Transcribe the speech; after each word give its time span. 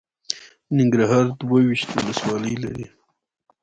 ننګرهار 0.77 1.25
دوه 1.39 1.59
ویشت 1.67 1.89
ولسوالۍ 1.91 2.55
لري. 2.63 2.85